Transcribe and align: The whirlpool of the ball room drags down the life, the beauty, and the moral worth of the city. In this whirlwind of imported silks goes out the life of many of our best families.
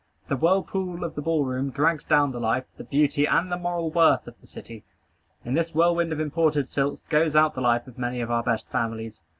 The 0.29 0.35
whirlpool 0.35 1.03
of 1.03 1.13
the 1.13 1.21
ball 1.21 1.45
room 1.45 1.69
drags 1.69 2.05
down 2.05 2.31
the 2.31 2.39
life, 2.39 2.65
the 2.75 2.83
beauty, 2.83 3.27
and 3.27 3.51
the 3.51 3.55
moral 3.55 3.91
worth 3.91 4.25
of 4.25 4.33
the 4.41 4.47
city. 4.47 4.83
In 5.45 5.53
this 5.53 5.75
whirlwind 5.75 6.11
of 6.11 6.19
imported 6.19 6.67
silks 6.67 7.01
goes 7.07 7.35
out 7.35 7.53
the 7.53 7.61
life 7.61 7.85
of 7.85 7.99
many 7.99 8.19
of 8.19 8.31
our 8.31 8.41
best 8.41 8.67
families. 8.67 9.21